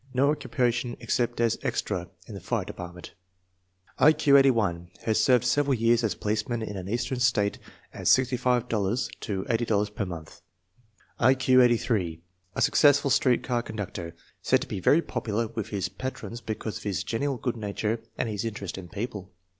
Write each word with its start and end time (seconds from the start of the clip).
No 0.15 0.31
occupation 0.31 0.97
except 0.99 1.39
as" 1.39 1.59
extra" 1.61 2.07
in 2.27 2.33
the 2.33 2.39
fire 2.41 2.65
department. 2.65 3.13
I 3.99 4.13
Q 4.13 4.35
81. 4.35 4.89
Had 5.03 5.15
served 5.15 5.43
several 5.45 5.75
years 5.75 6.03
as 6.03 6.15
policeman 6.15 6.63
in 6.63 6.75
an 6.75 6.89
eastern 6.89 7.19
State 7.19 7.59
at 7.93 8.05
$65 8.07 9.19
to 9.19 9.43
$80 9.43 9.95
per 9.95 10.05
month. 10.07 10.41
I 11.19 11.35
Q 11.35 11.61
83. 11.61 12.19
A 12.55 12.61
successful 12.63 13.11
street 13.11 13.43
car 13.43 13.61
conductor, 13.61 14.15
said 14.41 14.61
to 14.61 14.67
be 14.67 14.79
very 14.79 15.03
popular 15.03 15.49
with 15.49 15.67
his 15.69 15.87
patrons 15.87 16.41
because 16.41 16.77
of 16.77 16.83
his 16.83 17.03
genial 17.03 17.37
good 17.37 17.55
nature 17.55 17.99
and 18.17 18.27
his 18.27 18.43
interest 18.43 18.79
in 18.79 18.87
people. 18.87 19.31